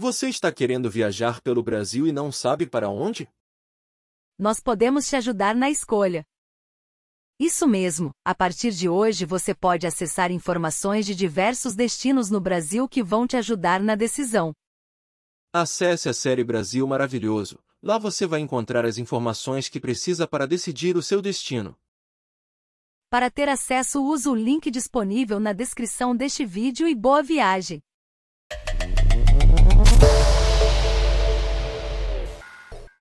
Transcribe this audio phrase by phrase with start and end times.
[0.00, 3.28] Você está querendo viajar pelo Brasil e não sabe para onde?
[4.38, 6.24] Nós podemos te ajudar na escolha.
[7.36, 12.88] Isso mesmo, a partir de hoje você pode acessar informações de diversos destinos no Brasil
[12.88, 14.52] que vão te ajudar na decisão.
[15.52, 17.58] Acesse a série Brasil Maravilhoso.
[17.82, 21.76] Lá você vai encontrar as informações que precisa para decidir o seu destino.
[23.10, 27.82] Para ter acesso, use o link disponível na descrição deste vídeo e boa viagem!